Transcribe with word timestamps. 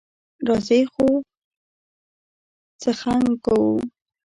راځئ 0.47 0.81
ځو 0.93 1.07
څخنک 2.81 3.31
کوو. 3.45 3.73